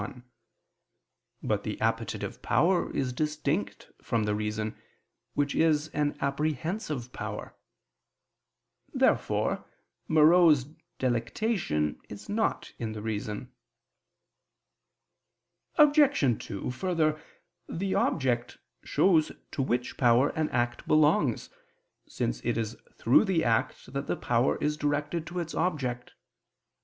But 1.43 1.61
the 1.61 1.79
appetitive 1.79 2.41
power 2.41 2.91
is 2.91 3.13
distinct 3.13 3.91
from 4.01 4.23
the 4.23 4.33
reason, 4.33 4.75
which 5.35 5.53
is 5.53 5.89
an 5.89 6.17
apprehensive 6.19 7.13
power. 7.13 7.55
Therefore 8.91 9.63
morose 10.07 10.65
delectation 10.97 12.01
is 12.09 12.27
not 12.27 12.71
in 12.79 12.93
the 12.93 13.01
reason. 13.03 13.51
Obj. 15.75 16.43
2: 16.45 16.71
Further, 16.71 17.21
the 17.69 17.93
object 17.93 18.57
shows 18.83 19.31
to 19.51 19.61
which 19.61 19.97
power 19.97 20.29
an 20.29 20.49
act 20.49 20.87
belongs, 20.87 21.51
since 22.07 22.43
it 22.43 22.57
is 22.57 22.75
through 22.95 23.23
the 23.25 23.43
act 23.43 23.93
that 23.93 24.07
the 24.07 24.17
power 24.17 24.57
is 24.63 24.77
directed 24.77 25.27
to 25.27 25.37
its 25.37 25.53
object. 25.53 26.13